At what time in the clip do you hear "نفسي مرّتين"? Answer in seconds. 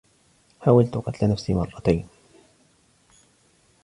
1.31-2.07